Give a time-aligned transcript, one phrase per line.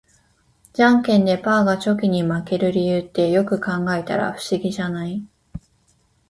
[0.73, 5.23] ジャンケンでパーがチョキに負ける理由って、よく考えたら不思議じゃない？